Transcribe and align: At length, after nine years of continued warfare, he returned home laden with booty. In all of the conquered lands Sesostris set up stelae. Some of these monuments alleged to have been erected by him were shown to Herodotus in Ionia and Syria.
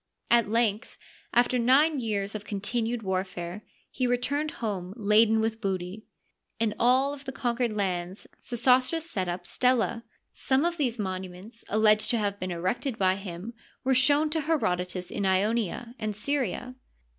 At 0.31 0.49
length, 0.49 0.97
after 1.31 1.59
nine 1.59 1.99
years 1.99 2.33
of 2.33 2.43
continued 2.43 3.03
warfare, 3.03 3.61
he 3.91 4.07
returned 4.07 4.49
home 4.49 4.95
laden 4.97 5.39
with 5.39 5.61
booty. 5.61 6.07
In 6.59 6.73
all 6.79 7.13
of 7.13 7.25
the 7.25 7.31
conquered 7.31 7.75
lands 7.77 8.25
Sesostris 8.39 9.07
set 9.07 9.27
up 9.29 9.45
stelae. 9.45 10.01
Some 10.33 10.65
of 10.65 10.77
these 10.77 10.97
monuments 10.97 11.63
alleged 11.69 12.09
to 12.09 12.17
have 12.17 12.39
been 12.39 12.49
erected 12.49 12.97
by 12.97 13.13
him 13.13 13.53
were 13.83 13.93
shown 13.93 14.31
to 14.31 14.41
Herodotus 14.41 15.11
in 15.11 15.23
Ionia 15.23 15.93
and 15.99 16.15
Syria. 16.15 16.73